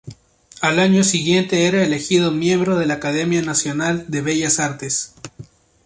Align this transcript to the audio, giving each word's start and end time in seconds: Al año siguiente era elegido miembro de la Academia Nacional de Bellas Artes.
Al 0.61 0.79
año 0.79 1.03
siguiente 1.03 1.67
era 1.67 1.83
elegido 1.83 2.31
miembro 2.31 2.75
de 2.75 2.87
la 2.87 2.95
Academia 2.95 3.43
Nacional 3.43 4.05
de 4.07 4.23
Bellas 4.23 4.59
Artes. 4.59 5.13